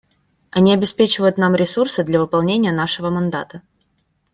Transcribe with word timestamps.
Они 0.49 0.73
обеспечивают 0.73 1.37
нам 1.37 1.53
ресурсы 1.53 2.03
для 2.03 2.19
выполнения 2.19 2.71
нашего 2.71 3.11
мандата. 3.11 3.61